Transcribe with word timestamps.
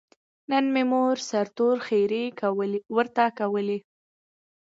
نن 0.51 0.65
یې 0.77 0.83
مور 0.91 1.15
سرتور 1.29 1.75
ښېرې 1.87 2.23
ورته 2.95 3.25
کولې. 3.39 3.79